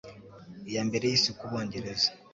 iya 0.69 0.81
Mbere 0.87 1.05
y'Isi 1.07 1.31
ku 1.37 1.45
Bongereza 1.51 2.09